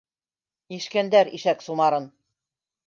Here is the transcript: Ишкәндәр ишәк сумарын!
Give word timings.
Ишкәндәр 0.79 1.31
ишәк 1.41 1.65
сумарын! 1.67 2.13